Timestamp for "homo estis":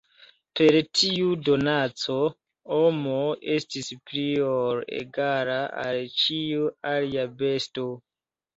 2.77-3.91